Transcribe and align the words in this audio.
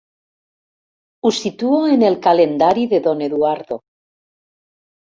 Ho 1.27 1.33
situo 1.41 1.83
en 1.97 2.07
el 2.09 2.17
calendari 2.29 2.89
de 2.95 3.05
don 3.11 3.23
Eduardo. 3.31 3.81